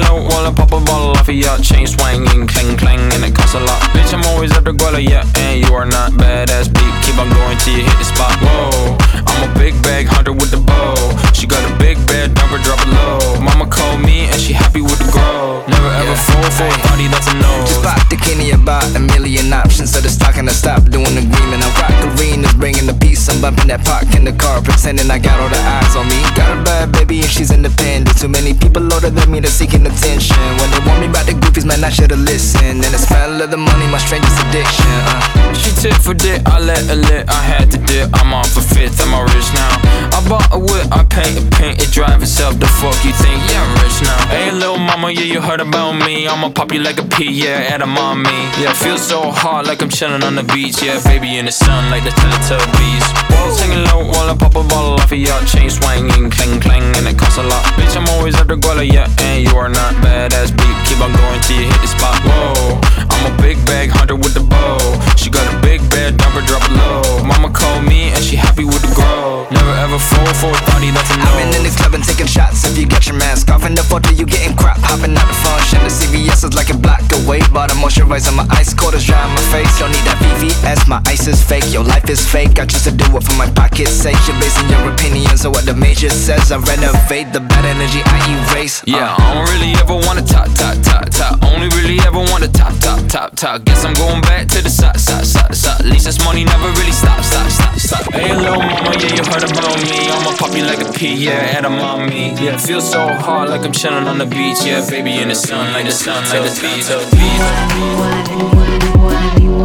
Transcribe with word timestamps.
Low 0.00 0.26
while 0.26 0.46
I 0.46 0.52
pop 0.52 0.72
a 0.72 0.80
bottle 0.80 1.14
off 1.14 1.28
of 1.28 1.34
ya. 1.34 1.56
Chain 1.58 1.86
swinging, 1.86 2.46
clang 2.46 2.76
clang, 2.76 3.00
and 3.14 3.24
it 3.24 3.34
costs 3.34 3.54
a 3.54 3.60
lot. 3.60 3.80
Bitch, 3.94 4.12
I'm 4.14 4.24
always 4.34 4.52
after 4.52 4.72
Guala, 4.72 5.02
yeah, 5.02 5.24
and 5.36 5.62
you 5.62 5.74
are 5.74 5.86
not 5.86 6.12
badass 6.12 6.72
beat. 6.72 6.94
Keep 7.04 7.18
on 7.18 7.30
going 7.30 7.58
till 7.58 7.76
you 7.78 7.84
hit 7.84 7.98
the 7.98 8.04
spot. 8.04 8.34
Whoa, 8.42 8.96
I'm 9.26 9.40
a 9.48 9.50
big 9.58 9.74
bag 9.82 10.06
hunter 10.06 10.32
with 10.32 10.50
the 10.50 10.58
bow. 10.58 10.96
She 11.32 11.46
got 11.46 11.62
a 11.68 11.72
big 11.78 11.96
bed, 12.06 12.34
number 12.34 12.58
drop 12.58 12.80
it 12.82 12.90
low. 12.90 13.40
Mama 13.40 13.66
called 13.66 14.00
me 14.00 14.26
and 14.26 14.40
she 14.40 14.52
happy 14.52 14.80
with 14.80 14.98
the 14.98 15.08
grow. 15.12 15.62
Never 15.68 15.90
ever 16.00 16.16
yeah. 16.16 16.28
fall 16.28 16.50
for 16.56 16.68
a 16.68 16.78
party 16.88 17.06
that's 17.08 17.28
a 17.28 17.34
no. 17.34 17.52
Just 17.68 17.82
bought 17.82 18.02
the 18.10 18.16
Kenny 18.16 18.50
about 18.50 18.84
a 18.96 19.00
million 19.00 19.52
options. 19.52 19.92
So 19.92 20.00
the 20.00 20.08
stock 20.08 20.36
and 20.36 20.48
I 20.48 20.52
stop 20.52 20.84
doing 20.88 21.14
the 21.14 21.22
agreement. 21.22 21.62
I 21.62 21.70
rock 21.78 21.94
arenas, 22.16 22.54
bringing 22.54 22.86
the 22.86 22.94
peace. 22.94 23.28
I'm 23.28 23.40
bumping 23.40 23.68
that 23.68 23.84
park 23.84 24.08
in 24.16 24.24
the 24.24 24.32
car, 24.32 24.62
pretending 24.62 25.10
I 25.10 25.18
got 25.18 25.38
all 25.40 25.48
the 25.48 25.60
eyes 25.60 25.94
on 25.96 26.08
me. 26.08 26.20
Got 26.34 26.50
a 26.56 26.62
bad 26.64 26.92
baby 26.92 27.20
and 27.20 27.30
she's 27.30 27.50
independent. 27.50 27.83
Too 28.24 28.30
many 28.30 28.54
people 28.54 28.90
older 28.90 29.10
than 29.10 29.30
me 29.30 29.40
that's 29.40 29.52
seeking 29.52 29.84
attention. 29.84 30.40
When 30.56 30.70
they 30.72 30.80
want 30.88 30.98
me 30.98 31.08
about 31.12 31.26
the 31.26 31.32
goofies, 31.32 31.66
man, 31.66 31.84
I 31.84 31.90
should've 31.90 32.18
listened. 32.18 32.80
And 32.80 32.88
the 32.88 32.96
smell 32.96 33.42
of 33.42 33.50
the 33.50 33.58
money, 33.58 33.86
my 33.92 33.98
strangest 33.98 34.40
addiction. 34.48 34.88
Uh. 35.04 35.52
She 35.52 35.68
tit 35.76 35.92
for 36.00 36.14
dick, 36.14 36.40
I 36.46 36.58
let 36.58 36.80
her 36.88 36.96
lit. 36.96 37.28
I 37.28 37.42
had 37.44 37.70
to 37.72 37.78
dip. 37.84 38.08
I'm 38.14 38.32
off 38.32 38.56
a 38.56 38.62
fifth, 38.62 38.96
I'm 39.04 39.12
all 39.12 39.28
rich 39.28 39.52
now. 39.52 39.76
I 40.16 40.24
bought 40.26 40.48
a 40.56 40.58
whip, 40.58 40.88
I 40.88 41.04
paint 41.04 41.36
a 41.36 41.44
paint, 41.52 41.82
it 41.84 41.92
drive 41.92 42.22
itself. 42.22 42.58
The 42.58 42.66
fuck 42.80 42.96
you 43.04 43.12
think? 43.12 43.44
Yeah, 43.52 43.60
I'm 43.60 43.76
rich 43.84 44.00
now. 44.00 44.16
Hey, 44.32 44.50
little 44.52 44.78
mama, 44.78 45.10
yeah, 45.12 45.28
you 45.28 45.42
heard 45.42 45.60
about 45.60 45.92
me. 45.92 46.26
I'ma 46.26 46.48
pop 46.48 46.72
you 46.72 46.80
like 46.80 46.98
a 46.98 47.04
pea, 47.04 47.30
yeah, 47.30 47.76
edamame. 47.76 48.24
Yeah, 48.56 48.72
feel 48.72 48.96
so 48.96 49.30
hot 49.30 49.66
like 49.66 49.82
I'm 49.82 49.90
chilling 49.90 50.24
on 50.24 50.34
the 50.34 50.44
beach. 50.44 50.80
Yeah, 50.80 50.96
baby 51.04 51.36
in 51.36 51.44
the 51.44 51.52
sun 51.52 51.90
like 51.90 52.04
the 52.04 52.14
Teletubbies. 52.16 53.04
Walls 53.36 53.60
hanging 53.60 53.84
low 53.84 54.08
while 54.08 54.30
I 54.32 54.34
pop 54.34 54.56
a 54.56 54.64
bottle 54.64 54.94
off 54.96 55.12
of 55.12 55.18
your 55.18 55.38
chain 55.44 55.68
swinging, 55.68 56.30
clang 56.30 56.58
clang, 56.60 56.96
and 56.96 57.06
it 57.06 57.18
costs 57.18 57.36
a 57.36 57.42
lot. 57.42 57.64
Bitch, 57.76 57.96
I'm 58.00 58.08
always 58.14 58.34
after 58.36 58.56
Guala, 58.56 58.84
yeah, 58.86 59.08
and 59.20 59.44
you 59.44 59.56
are 59.56 59.68
not 59.68 59.92
badass 60.02 60.50
beat. 60.56 60.76
Keep 60.86 61.00
on 61.02 61.12
going 61.12 61.40
till 61.42 61.58
you 61.60 61.66
hit 61.66 61.80
the 61.80 61.88
spot. 61.88 62.16
Whoa, 62.24 63.03
I'm 63.14 63.32
a 63.32 63.42
big 63.42 63.56
bag 63.66 63.90
hunter 63.90 64.16
with 64.16 64.34
the 64.34 64.44
bow. 64.44 64.78
She 65.16 65.30
got 65.30 65.46
a 65.52 65.56
big 65.60 65.80
bed, 65.90 66.18
number 66.18 66.42
drop 66.42 66.62
it 66.66 66.74
low. 66.76 67.24
Mama 67.24 67.50
called 67.50 67.84
me 67.84 68.10
and 68.10 68.22
she 68.22 68.36
happy 68.36 68.64
with 68.64 68.82
the 68.82 68.92
grow. 68.94 69.46
Never 69.50 69.74
ever 69.84 69.98
fall 69.98 70.32
for 70.36 70.50
a 70.52 70.60
party 70.70 70.90
that's 70.90 71.10
a 71.12 71.16
no. 71.16 71.24
I've 71.24 71.38
been 71.38 71.52
in 71.56 71.62
this 71.62 71.76
club 71.76 71.94
and 71.94 72.04
taking 72.04 72.26
shots. 72.26 72.64
If 72.64 72.76
you 72.76 72.86
got 72.86 73.06
your 73.06 73.16
mask 73.16 73.50
off 73.50 73.64
in 73.64 73.74
the 73.74 73.82
photo, 73.82 74.10
you 74.10 74.26
getting 74.26 74.56
crap. 74.56 74.78
Hopping 74.82 75.16
out 75.16 75.28
the 75.28 75.36
function. 75.44 75.80
The 75.84 75.92
CVS 75.92 76.44
is 76.44 76.54
like 76.54 76.70
a 76.70 76.76
block 76.76 77.04
away. 77.24 77.40
But 77.52 77.70
I'm 77.70 77.78
moisturizing 77.78 78.36
my 78.36 78.46
ice 78.50 78.74
cold 78.74 78.94
is 78.94 79.04
dry 79.04 79.20
on 79.22 79.30
my 79.30 79.44
face. 79.54 79.70
Don't 79.78 79.92
need 79.92 80.04
that 80.04 80.18
VVS, 80.20 80.88
my 80.88 81.00
ice 81.06 81.26
is 81.26 81.42
fake. 81.42 81.64
Your 81.72 81.84
life 81.84 82.08
is 82.08 82.20
fake. 82.24 82.58
I 82.58 82.66
choose 82.66 82.84
to 82.84 82.92
do 82.92 83.04
it 83.16 83.22
for 83.22 83.34
my 83.34 83.48
pocket's 83.52 83.92
sake. 83.92 84.18
You're 84.26 84.38
basing 84.40 84.68
your 84.68 84.90
opinions 84.90 85.44
on 85.44 85.52
what 85.52 85.64
the 85.64 85.74
major 85.74 86.10
says. 86.10 86.52
I 86.52 86.58
renovate 86.58 87.32
the 87.32 87.40
bad 87.40 87.64
energy 87.64 88.00
I 88.04 88.18
erase. 88.52 88.82
Uh. 88.82 88.96
Yeah, 88.96 89.16
I 89.16 89.34
don't 89.34 89.48
really 89.54 89.72
ever 89.80 89.94
wanna 89.94 90.22
top, 90.22 90.48
top, 90.54 90.76
top, 90.82 91.08
top. 91.10 91.42
Only 91.44 91.68
really 91.76 92.00
ever 92.06 92.18
wanna 92.18 92.48
top, 92.48 92.74
top, 92.80 93.00
top, 93.08 93.36
top. 93.36 93.64
Guess 93.64 93.84
I'm 93.84 93.94
going 93.94 94.20
back 94.22 94.48
to 94.48 94.62
the 94.62 94.70
side, 94.70 94.98
side, 94.98 95.26
side, 95.26 95.54
side. 95.54 95.80
At 95.80 95.86
least 95.86 96.04
this 96.06 96.18
money 96.24 96.44
never 96.44 96.68
really 96.78 96.92
stops, 96.92 97.28
stop, 97.28 97.50
stop, 97.50 97.78
stop. 97.78 98.12
Hey, 98.12 98.34
little 98.34 98.58
mama, 98.58 98.94
yeah, 98.98 99.14
you 99.14 99.24
heard 99.24 99.44
about 99.44 99.76
me. 99.82 100.08
I'ma 100.08 100.36
pop 100.36 100.54
you 100.54 100.64
like 100.64 100.80
a 100.80 100.92
pea, 100.92 101.14
yeah, 101.14 101.60
edamame. 101.60 102.38
Yeah, 102.40 102.56
feel 102.56 102.80
so 102.80 103.06
hard 103.06 103.48
like 103.50 103.64
I'm 103.64 103.72
chilling 103.72 104.06
on 104.06 104.18
the 104.18 104.26
beach. 104.26 104.64
Yeah, 104.64 104.88
baby 104.88 105.18
in 105.18 105.28
the 105.28 105.34
sun, 105.34 105.72
like 105.72 105.86
the 105.86 105.92
sun, 105.92 106.24
like 106.30 106.42
the 106.42 106.60
beach. 106.60 106.90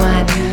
I 0.01 0.48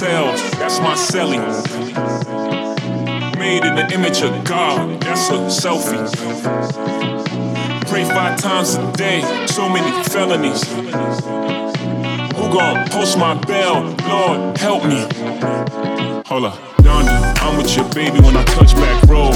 that's 0.00 0.80
my 0.80 0.94
celly. 0.94 1.38
Made 3.38 3.64
in 3.64 3.74
the 3.76 3.88
image 3.92 4.22
of 4.22 4.44
God, 4.44 5.00
that's 5.00 5.28
a 5.30 5.34
selfie. 5.48 6.10
Pray 7.88 8.04
five 8.04 8.38
times 8.40 8.74
a 8.74 8.92
day, 8.92 9.22
so 9.46 9.68
many 9.68 9.90
felonies. 10.04 10.64
Who 12.34 12.52
gon' 12.52 12.88
post 12.88 13.18
my 13.18 13.34
bell? 13.42 13.82
Lord, 14.08 14.58
help 14.58 14.84
me. 14.84 15.06
Hold 16.26 16.46
up, 16.46 16.58
Donnie, 16.78 17.08
I'm 17.08 17.56
with 17.56 17.76
your 17.76 17.88
baby 17.90 18.20
when 18.20 18.36
I 18.36 18.44
touch 18.44 18.74
back 18.74 19.02
road. 19.04 19.34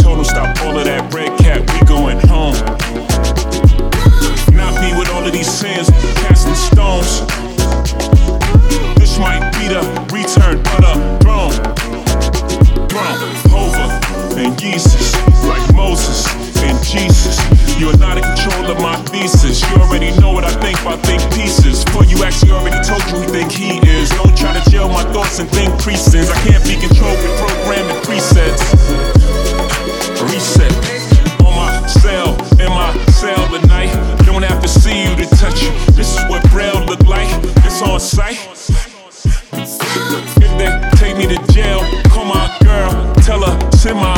Total 0.00 0.24
stop 0.24 0.60
all 0.62 0.78
of 0.78 0.84
that 0.84 1.10
break 1.10 1.35
leader, 9.66 9.82
return 10.14 10.62
to 10.62 10.76
the 10.78 10.94
throne. 11.22 11.54
Throne, 12.86 13.18
over, 13.50 13.86
and 14.38 14.58
Jesus, 14.58 15.14
like 15.44 15.74
Moses 15.74 16.26
and 16.62 16.78
Jesus. 16.84 17.38
You 17.78 17.90
are 17.90 17.98
not 17.98 18.16
in 18.16 18.24
control 18.24 18.70
of 18.70 18.80
my 18.80 18.96
thesis. 19.10 19.60
You 19.62 19.76
already 19.82 20.16
know 20.20 20.32
what 20.32 20.44
I 20.44 20.52
think 20.60 20.82
by 20.84 20.96
think 20.96 21.22
pieces. 21.34 21.84
For 21.84 22.04
you 22.04 22.22
actually 22.24 22.52
already 22.52 22.78
told 22.86 23.02
you 23.10 23.18
who 23.18 23.24
think 23.28 23.52
he 23.52 23.78
is. 23.88 24.10
Don't 24.10 24.36
try 24.36 24.58
to 24.58 24.70
jail 24.70 24.88
my 24.88 25.02
thoughts 25.12 25.38
and 25.38 25.48
think 25.50 25.70
precincts. 25.80 26.30
I 26.30 26.38
can't 26.46 26.64
be 26.64 26.76
controlled 26.76 27.18
with 27.18 27.34
programming 27.38 28.00
presets. 28.06 28.62
Reset 30.30 30.72
on 31.44 31.54
my 31.54 31.86
cell, 31.86 32.34
in 32.60 32.70
my 32.70 32.92
cell 33.10 33.42
tonight. 33.48 33.92
night. 33.92 34.26
Don't 34.26 34.42
have 34.42 34.62
to 34.62 34.68
see 34.68 35.02
you 35.02 35.16
to 35.16 35.26
touch 35.36 35.62
you. 35.62 35.70
This 35.92 36.16
is 36.16 36.22
what 36.30 36.42
Braille 36.50 36.84
look 36.86 37.02
like. 37.04 37.28
It's 37.64 37.82
on 37.82 38.00
sight. 38.00 38.55
in 43.88 43.96
my 43.96 44.15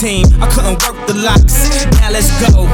team. 0.00 0.24
I 0.40 0.48
couldn't 0.48 0.80
work 0.80 0.96
the 1.04 1.12
locks. 1.12 1.68
Now 2.00 2.08
let's 2.08 2.32
go. 2.40 2.64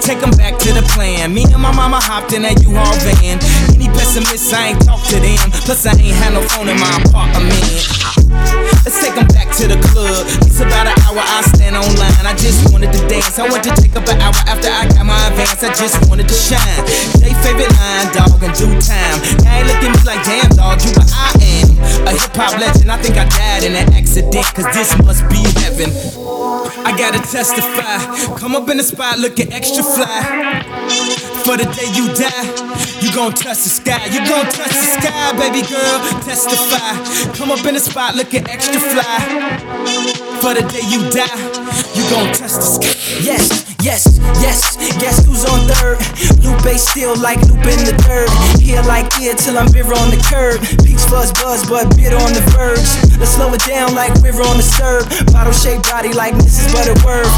Take 0.00 0.24
them 0.24 0.32
back 0.40 0.56
to 0.64 0.72
the 0.72 0.80
plan. 0.96 1.36
Me 1.36 1.44
and 1.52 1.60
my 1.60 1.70
mama 1.70 2.00
hopped 2.00 2.32
in 2.32 2.48
that 2.48 2.64
U-Haul 2.64 2.96
van. 3.04 3.36
Any 3.76 3.92
pessimists, 3.92 4.48
I 4.56 4.72
ain't 4.72 4.80
talk 4.80 5.04
to 5.12 5.20
them. 5.20 5.36
Plus, 5.68 5.84
I 5.84 5.92
ain't 6.00 6.16
had 6.16 6.32
no 6.32 6.40
phone 6.48 6.72
in 6.72 6.80
my 6.80 6.88
apartment. 7.04 7.60
Let's 8.88 8.96
take 9.04 9.12
them 9.12 9.28
back 9.36 9.52
to 9.60 9.68
the 9.68 9.76
club. 9.92 10.24
It's 10.48 10.64
about 10.64 10.88
an 10.88 10.96
hour, 11.04 11.20
I 11.20 11.44
stand 11.52 11.76
online. 11.76 12.24
I 12.24 12.32
just 12.40 12.72
wanted 12.72 12.88
to 12.96 13.00
dance. 13.04 13.36
I 13.36 13.44
want 13.44 13.62
to 13.68 13.72
take 13.76 13.92
up 13.92 14.08
an 14.08 14.24
hour 14.24 14.34
after 14.48 14.72
I 14.72 14.88
got 14.96 15.04
my 15.04 15.20
advance. 15.28 15.60
I 15.60 15.76
just 15.76 16.00
wanted 16.08 16.26
to 16.32 16.34
shine. 16.34 16.82
They 17.20 17.36
favorite 17.44 17.68
line, 17.76 18.08
dog, 18.16 18.40
in 18.40 18.50
due 18.56 18.72
time. 18.80 19.20
Now 19.44 19.60
ain't 19.60 19.68
looking 19.68 19.92
at 19.92 20.00
me 20.00 20.02
like, 20.08 20.24
damn, 20.24 20.48
dog, 20.56 20.80
you 20.80 20.90
what 20.96 21.12
I 21.12 21.36
am. 21.36 21.68
A 22.08 22.16
hip 22.16 22.32
hop 22.32 22.56
legend. 22.56 22.88
I 22.88 22.96
think 22.96 23.20
I 23.20 23.28
died 23.28 23.68
in 23.68 23.76
an 23.76 23.92
accident, 23.92 24.48
cause 24.56 24.66
this 24.72 24.96
must 25.04 25.28
be 25.28 25.44
heaven. 25.60 26.31
I 26.84 26.96
gotta 26.96 27.18
testify. 27.18 28.36
Come 28.38 28.56
up 28.56 28.68
in 28.68 28.76
the 28.78 28.82
spot 28.82 29.18
looking 29.18 29.52
extra 29.52 29.84
fly. 29.84 30.62
For 31.44 31.56
the 31.56 31.64
day 31.64 31.90
you 31.92 32.06
die, 32.14 33.02
you 33.02 33.12
gon' 33.14 33.32
touch 33.32 33.62
the 33.62 33.68
sky. 33.68 34.06
You 34.06 34.20
gon' 34.26 34.46
touch 34.46 34.72
the 34.72 34.88
sky, 34.96 35.32
baby 35.36 35.66
girl. 35.68 35.98
Testify. 36.22 37.36
Come 37.36 37.50
up 37.50 37.64
in 37.66 37.74
the 37.74 37.80
spot 37.80 38.14
looking 38.14 38.48
extra 38.48 38.80
fly. 38.80 40.31
For 40.42 40.54
the 40.54 40.66
day 40.66 40.82
you 40.90 41.06
die, 41.14 41.38
you 41.94 42.02
gon' 42.10 42.34
touch 42.34 42.58
the 42.58 42.66
sky. 42.66 42.90
Yes, 43.22 43.62
yes, 43.78 44.18
yes. 44.42 44.74
Guess 44.98 45.22
who's 45.22 45.46
on 45.46 45.70
third? 45.70 46.02
Lupe 46.42 46.74
still 46.74 47.14
like 47.22 47.38
Lupe 47.46 47.62
in 47.70 47.86
the 47.86 47.94
third. 48.02 48.26
Here 48.58 48.82
like 48.82 49.06
ear 49.22 49.38
till 49.38 49.54
I'm 49.54 49.70
bitter 49.70 49.94
on 49.94 50.10
the 50.10 50.18
curb. 50.18 50.58
Peach 50.82 50.98
fuzz 51.06 51.30
buzz, 51.38 51.62
but 51.70 51.94
bitter 51.94 52.18
on 52.18 52.34
the 52.34 52.42
verge. 52.50 52.82
Let's 53.22 53.38
slow 53.38 53.54
it 53.54 53.62
down 53.62 53.94
like 53.94 54.10
we're 54.18 54.34
on 54.34 54.58
the 54.58 54.66
serve. 54.66 55.06
Bottle 55.30 55.54
shaped 55.54 55.86
body 55.86 56.10
like 56.10 56.34
Mrs. 56.34 56.74
Butterworth. 56.74 57.30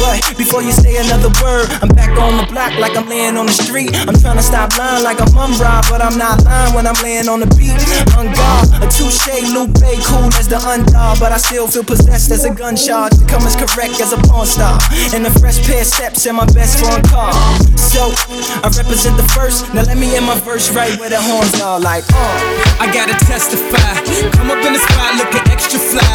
But 0.00 0.24
before 0.40 0.64
you 0.64 0.72
say 0.72 0.96
another 0.96 1.28
word, 1.44 1.68
I'm 1.84 1.92
back 1.92 2.16
on 2.16 2.40
the 2.40 2.48
block 2.48 2.72
like 2.80 2.96
I'm 2.96 3.04
laying 3.04 3.36
on 3.36 3.44
the 3.44 3.56
street. 3.56 3.92
I'm 4.08 4.16
trying 4.16 4.40
to 4.40 4.46
stop 4.46 4.72
lying 4.80 5.04
like 5.04 5.20
I'm 5.20 5.28
Mumm-Ra, 5.36 5.84
but 5.92 6.00
I'm 6.00 6.16
not 6.16 6.40
lying 6.48 6.72
when 6.72 6.88
I'm 6.88 6.96
laying 7.04 7.28
on 7.28 7.44
the 7.44 7.50
beat. 7.52 7.76
On 8.16 8.32
guard, 8.32 8.64
a 8.80 8.88
touche, 8.88 9.28
Lupe, 9.52 9.76
cool 10.08 10.32
as 10.40 10.48
the 10.48 10.56
undog, 10.56 11.20
but 11.20 11.36
I 11.36 11.36
still 11.36 11.68
feel 11.68 11.84
possessed 11.84 12.32
as 12.32 12.45
a 12.46 12.54
gun 12.54 12.76
charge. 12.76 13.12
Come 13.26 13.42
as 13.42 13.56
correct 13.56 13.98
as 13.98 14.12
a 14.12 14.18
porn 14.30 14.46
star. 14.46 14.78
And 15.14 15.26
a 15.26 15.32
fresh 15.38 15.58
pair 15.66 15.80
of 15.80 15.86
steps 15.86 16.26
in 16.26 16.36
my 16.36 16.46
best 16.54 16.78
foreign 16.78 17.02
car. 17.02 17.34
So, 17.74 18.14
I 18.62 18.70
represent 18.70 19.16
the 19.16 19.26
first. 19.34 19.66
Now 19.74 19.82
let 19.82 19.98
me 19.98 20.16
in 20.16 20.24
my 20.24 20.38
verse 20.40 20.70
right 20.70 20.94
where 20.98 21.10
the 21.10 21.20
horns 21.20 21.60
are 21.60 21.80
like, 21.80 22.04
uh. 22.12 22.82
I 22.82 22.86
gotta 22.92 23.18
testify. 23.26 23.98
Come 24.38 24.50
up 24.50 24.62
in 24.62 24.72
the 24.72 24.78
spot 24.78 25.18
looking 25.18 25.44
extra 25.50 25.80
fly. 25.80 26.14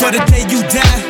For 0.00 0.10
the 0.10 0.24
day 0.32 0.48
you 0.48 0.60
die, 0.72 1.00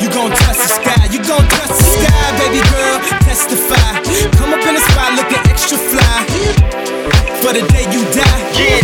you 0.00 0.08
gon' 0.12 0.30
touch 0.30 0.58
the 0.60 0.68
sky. 0.68 1.04
You 1.08 1.20
gon' 1.24 1.46
touch 1.48 1.72
the 1.72 1.88
sky, 1.96 2.24
baby 2.36 2.60
girl. 2.68 2.96
Testify. 3.24 4.02
Come 4.36 4.52
up 4.52 4.64
in 4.66 4.74
the 4.76 4.84
spot 4.92 5.16
looking 5.16 5.42
extra 5.48 5.78
fly. 5.78 6.18
For 7.40 7.52
the 7.56 7.64
day 7.72 7.86
you 7.88 8.04
die, 8.12 8.40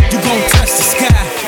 you 0.08 0.18
gon' 0.24 0.42
touch 0.56 0.72
the 0.72 0.84
sky. 0.96 1.43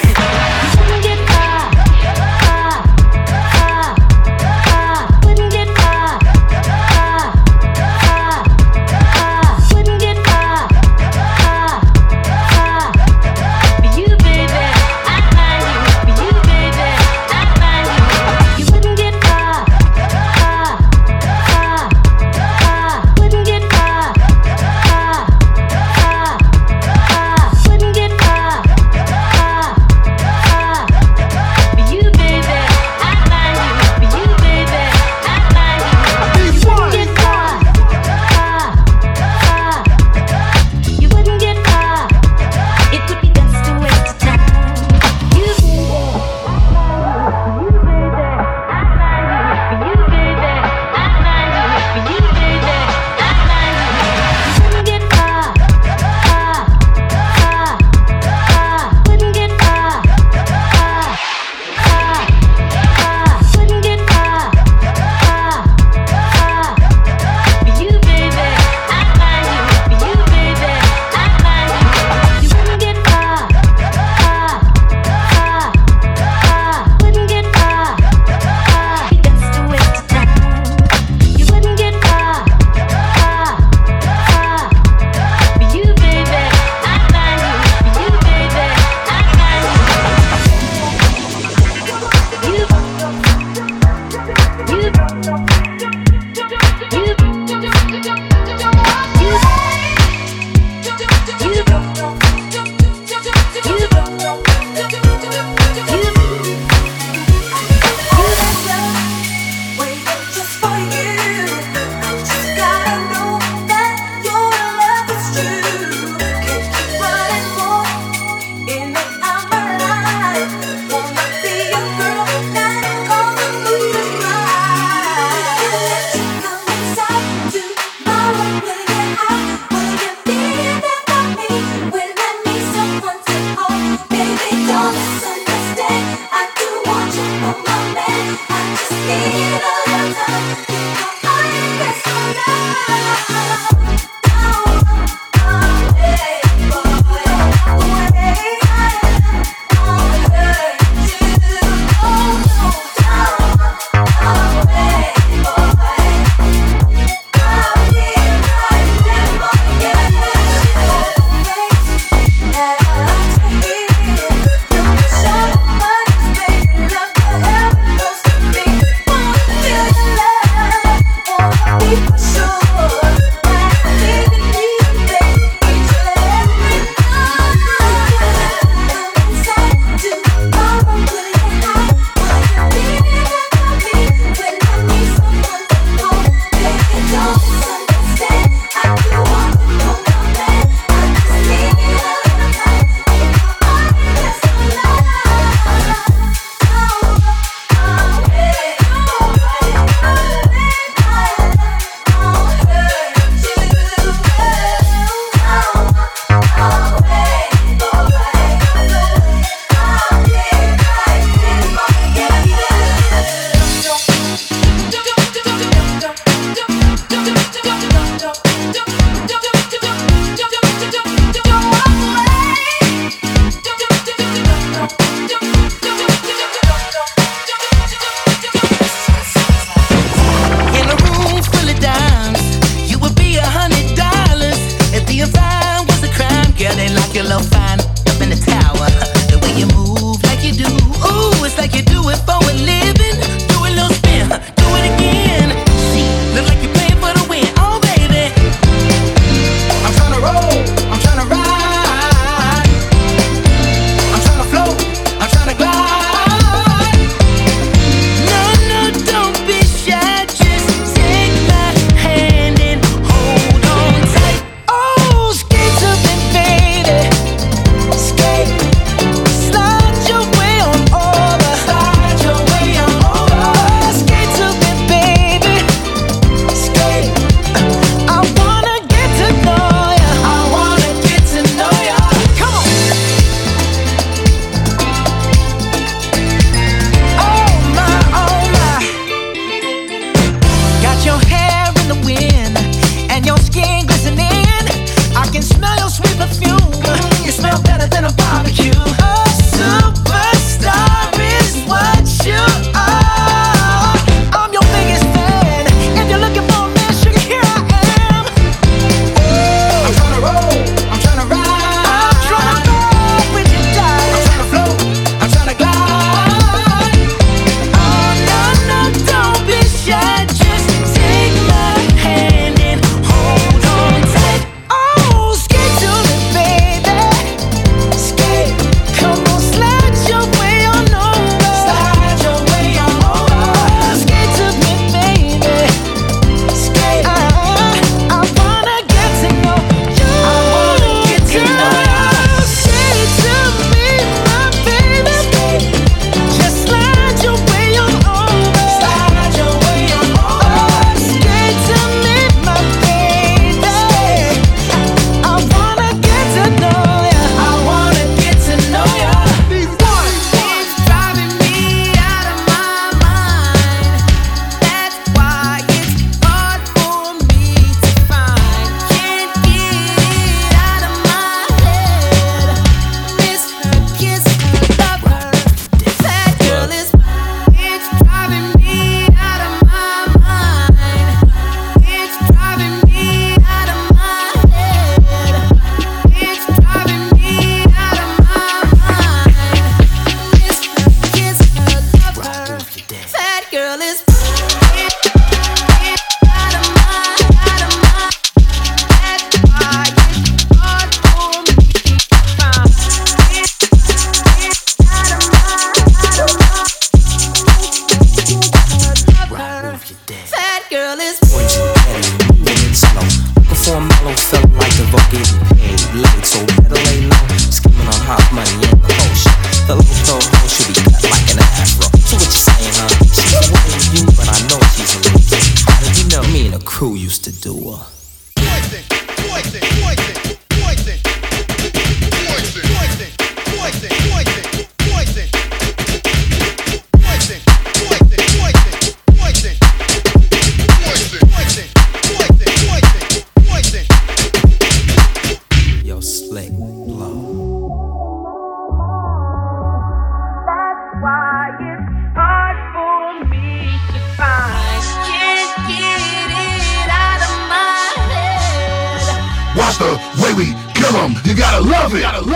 It. 462.02 462.35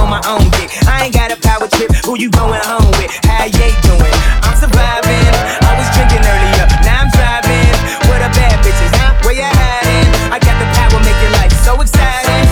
On 0.00 0.08
my 0.08 0.22
own 0.24 0.48
dick. 0.56 0.72
I 0.88 1.04
ain't 1.04 1.14
got 1.14 1.28
a 1.30 1.36
power 1.36 1.68
trip. 1.68 1.92
Who 2.08 2.16
you 2.16 2.30
going 2.32 2.60
home 2.64 2.88
with? 2.96 3.12
How 3.28 3.44
you 3.44 3.68
doing? 3.84 4.14
I'm 4.40 4.56
surviving. 4.56 5.32
I 5.60 5.72
was 5.76 5.88
drinking 5.92 6.24
earlier. 6.24 6.64
Now 6.88 7.04
I'm 7.04 7.10
driving. 7.12 7.72
What 8.08 8.24
a 8.24 8.30
bad 8.32 8.56
bitches, 8.64 8.92
huh? 8.96 9.12
Where 9.22 9.36
you 9.36 9.44
hiding? 9.44 10.08
I 10.32 10.40
got 10.40 10.56
the 10.56 10.68
power, 10.72 10.98
make 11.04 11.20
your 11.20 11.34
life 11.36 11.52
so 11.60 11.76
exciting. 11.84 12.48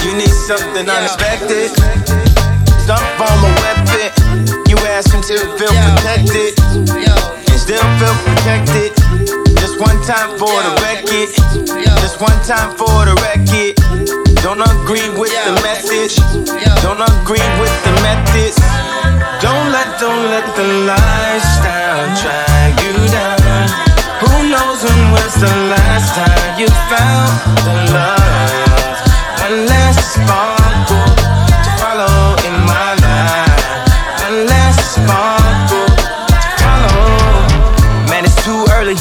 You 0.00 0.16
need 0.16 0.32
something 0.32 0.88
unexpected. 0.88 1.68
Some 2.88 3.04
on 3.20 3.38
of 3.44 3.52
weapon. 3.60 4.08
You 4.68 4.76
ask 4.88 5.12
him 5.12 5.22
to 5.28 5.36
feel 5.56 5.72
protected. 5.72 6.52
And 7.50 7.60
still 7.60 7.84
feel 8.00 8.16
protected. 8.24 8.92
Just 9.60 9.80
one 9.80 9.96
time 10.04 10.36
for 10.38 10.52
the 10.52 10.72
record. 10.84 11.28
Just 12.00 12.20
one 12.20 12.36
time 12.44 12.76
for 12.76 12.93
the 20.64 20.72
lifestyle 20.88 22.08
drag 22.22 22.72
you 22.80 22.96
down. 23.12 23.68
Who 24.24 24.48
knows 24.48 24.80
when 24.84 25.02
was 25.12 25.34
the 25.36 25.52
last 25.68 26.16
time 26.16 26.58
you 26.58 26.68
the 26.68 27.74
love? 27.92 28.22
To 30.88 31.70
follow 31.80 32.16
in 32.48 32.56
my 32.64 32.96
life. 33.04 33.60
To 35.68 35.80
follow. 36.56 37.04
Man, 38.08 38.24
it's 38.24 38.38
too 38.42 38.64
early. 38.72 38.96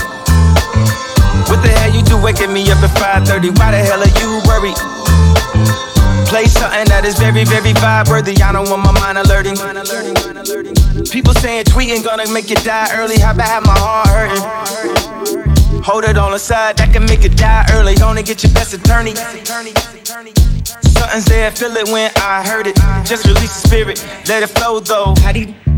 What 1.48 1.60
the 1.64 1.70
hell 1.80 1.92
you 1.96 2.04
do 2.04 2.18
waking 2.18 2.52
me 2.52 2.70
up 2.72 2.84
at 2.84 2.92
5:30? 3.00 3.52
Why 3.58 3.72
the 3.72 3.78
hell 3.78 4.02
are 4.04 4.14
you 4.20 4.42
worried? 4.50 4.80
Play 6.28 6.46
something 6.46 6.88
that 6.92 7.06
is 7.06 7.16
very, 7.18 7.46
very 7.46 7.74
vibe 7.74 8.10
worthy. 8.10 8.36
I 8.42 8.52
don't 8.52 8.70
want 8.70 8.84
my 8.84 8.92
mind 8.92 9.18
alerting. 9.18 9.56
People 11.12 11.34
saying 11.34 11.66
tweeting 11.66 12.04
gonna 12.04 12.28
make 12.32 12.50
you 12.50 12.56
die 12.58 12.90
early. 12.96 13.20
How 13.20 13.32
about 13.32 13.48
have 13.48 13.66
my 13.66 13.78
heart 13.78 14.08
hurting? 14.08 15.84
Hold 15.84 16.06
it 16.06 16.18
on 16.18 16.32
the 16.32 16.40
side, 16.40 16.78
that 16.78 16.94
can 16.94 17.06
make 17.06 17.26
it 17.26 17.36
die 17.36 17.66
early. 17.74 17.96
Gonna 17.96 18.24
get 18.24 18.44
your 18.44 18.54
best 18.54 18.74
attorney. 18.74 19.14
Something's 20.96 21.26
there, 21.26 21.52
feel 21.52 21.76
it 21.76 21.90
when 21.90 22.12
I 22.18 22.44
heard 22.46 22.68
it. 22.68 22.76
Just 23.06 23.26
release 23.26 23.62
the 23.62 23.68
spirit, 23.68 24.06
let 24.28 24.44
it 24.44 24.50
flow 24.56 24.80
though. 24.80 25.14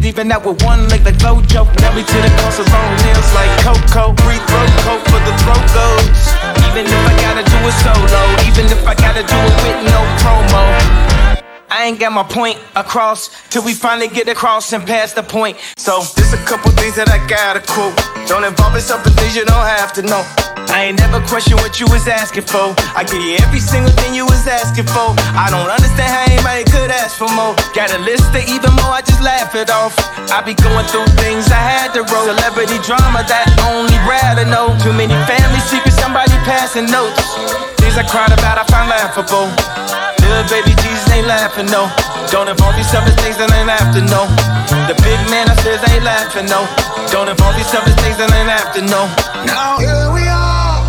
Even 0.06 0.28
that 0.30 0.46
with 0.46 0.62
one 0.62 0.88
leg 0.90 1.02
like 1.02 1.18
Flojo? 1.18 1.66
Now 1.82 1.96
me 1.98 2.06
to 2.06 2.18
the 2.22 2.30
coast 2.46 2.62
of 2.62 2.70
long 2.70 2.94
nails 3.02 3.30
like 3.34 3.50
Coco. 3.66 4.14
Free 4.22 4.38
throat 4.46 4.70
coat 4.86 5.02
for 5.10 5.18
the 5.26 5.34
throat 5.42 5.66
goes. 5.74 6.06
Even 6.70 6.86
if 6.86 7.02
I 7.02 7.14
gotta 7.26 7.42
do 7.42 7.58
it 7.66 7.76
solo, 7.82 8.22
even 8.46 8.66
if 8.70 8.86
I 8.86 8.94
gotta 8.94 9.26
do 9.26 9.34
it 9.34 9.56
with 9.66 9.80
no 9.90 10.00
promo. 10.22 11.15
I 11.70 11.86
ain't 11.86 12.00
got 12.00 12.14
my 12.14 12.24
point 12.24 12.60
across 12.76 13.30
till 13.50 13.64
we 13.66 13.74
finally 13.74 14.08
get 14.08 14.28
across 14.30 14.72
and 14.74 14.86
pass 14.86 15.14
the 15.14 15.24
point. 15.24 15.58
So 15.78 16.02
there's 16.16 16.34
a 16.34 16.42
couple 16.46 16.72
things 16.72 16.96
that 16.96 17.10
I 17.10 17.20
gotta 17.28 17.60
quote. 17.60 17.98
Don't 18.30 18.44
involve 18.44 18.74
yourself 18.74 19.06
in 19.06 19.14
things 19.14 19.36
you 19.36 19.46
don't 19.46 19.66
have 19.66 19.92
to 19.98 20.02
know. 20.02 20.24
I 20.70 20.92
ain't 20.92 21.00
never 21.00 21.22
question 21.26 21.58
what 21.58 21.80
you 21.80 21.88
was 21.88 22.08
asking 22.08 22.46
for. 22.46 22.76
I 22.94 23.04
give 23.04 23.22
you 23.22 23.38
every 23.42 23.60
single 23.60 23.92
thing 23.98 24.14
you 24.14 24.26
was 24.26 24.46
asking 24.48 24.86
for. 24.86 25.14
I 25.34 25.50
don't 25.50 25.70
understand 25.70 26.10
how 26.10 26.26
anybody 26.30 26.64
could 26.70 26.92
ask 26.92 27.18
for 27.18 27.30
more. 27.34 27.56
Got 27.74 27.94
a 27.94 28.00
list 28.00 28.30
of 28.36 28.46
even 28.46 28.74
more, 28.82 28.94
I 28.94 29.02
just 29.02 29.22
laugh 29.22 29.56
it 29.56 29.70
off. 29.70 29.96
I 30.30 30.42
be 30.42 30.54
going 30.54 30.86
through 30.88 31.08
things 31.18 31.50
I 31.50 31.62
had 31.62 31.94
to 31.98 32.06
roll. 32.08 32.30
Celebrity 32.30 32.78
drama 32.86 33.26
that 33.26 33.46
only 33.66 33.98
would 34.06 34.48
know. 34.52 34.76
Too 34.82 34.94
many 34.94 35.14
family 35.26 35.60
secrets, 35.60 35.98
somebody 35.98 36.32
passing 36.46 36.86
notes. 36.86 37.76
Things 37.96 38.12
I 38.12 38.12
cried 38.12 38.38
about, 38.38 38.60
I 38.60 38.66
found 38.68 38.90
laughable. 38.92 39.48
Little 40.20 40.44
baby 40.52 40.76
Jesus 40.84 41.08
ain't 41.16 41.28
laughing, 41.28 41.72
no. 41.72 41.88
Don't 42.28 42.52
involve 42.52 42.76
yourself 42.76 43.08
in 43.08 43.16
things 43.24 43.40
that 43.40 43.48
ain't 43.56 43.72
to 43.96 44.04
know. 44.12 44.28
The 44.92 45.00
big 45.00 45.16
man 45.32 45.48
upstairs 45.48 45.80
ain't 45.88 46.04
laughing, 46.04 46.44
no. 46.52 46.68
Don't 47.08 47.32
involve 47.32 47.56
yourself 47.56 47.88
in 47.88 47.96
things 48.04 48.20
that 48.20 48.28
ain't 48.36 48.52
to 48.76 48.82
know. 48.92 49.08
Now 49.48 49.80
here 49.80 50.12
we 50.12 50.28
are. 50.28 50.84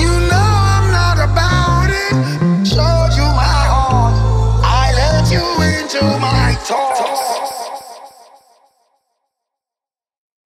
You 0.00 0.08
know 0.32 0.48
I'm 0.72 0.88
not 0.88 1.20
about 1.20 1.92
it. 1.92 2.16
Showed 2.64 3.12
you 3.12 3.28
my 3.36 3.60
heart. 3.68 4.16
I 4.64 4.96
let 4.96 5.28
you 5.28 5.44
into 5.60 6.00
my 6.16 6.56
thoughts. 6.64 6.97